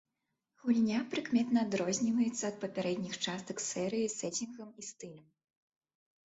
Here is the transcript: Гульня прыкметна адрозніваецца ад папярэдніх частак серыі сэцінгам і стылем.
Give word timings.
Гульня 0.63 1.01
прыкметна 1.11 1.59
адрозніваецца 1.67 2.41
ад 2.51 2.57
папярэдніх 2.65 3.13
частак 3.27 3.57
серыі 3.69 4.11
сэцінгам 4.19 4.69
і 4.85 4.91
стылем. 4.93 5.27